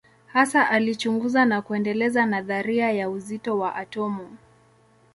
[0.33, 4.37] Hasa alichunguza na kuendeleza nadharia ya uzito wa atomu.